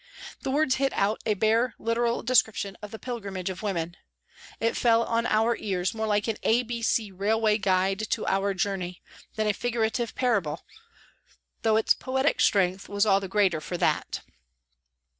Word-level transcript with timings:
The 0.41 0.49
words 0.49 0.77
hit 0.77 0.93
out 0.93 1.21
a 1.27 1.35
bare 1.35 1.75
literal 1.77 2.23
description 2.23 2.75
of 2.81 2.89
the 2.89 2.97
pilgrimage 2.97 3.51
of 3.51 3.61
women. 3.61 3.97
It 4.59 4.75
fell 4.75 5.03
on 5.03 5.27
our 5.27 5.55
ears 5.57 5.93
more 5.93 6.07
like 6.07 6.27
an 6.27 6.37
A 6.41 6.63
B 6.63 6.81
C 6.81 7.11
railway 7.11 7.59
guide 7.59 8.09
to 8.09 8.25
our 8.25 8.55
journey 8.55 9.03
than 9.35 9.45
a 9.45 9.53
figurative 9.53 10.15
parable, 10.15 10.65
though 11.61 11.77
its 11.77 11.93
poetic 11.93 12.41
strength 12.41 12.89
was 12.89 13.05
all 13.05 13.19
the 13.19 13.27
greater 13.27 13.61
for 13.61 13.77
that. 13.77 14.21